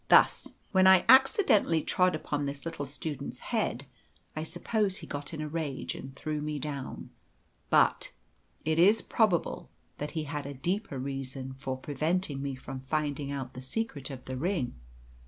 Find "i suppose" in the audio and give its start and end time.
4.35-4.97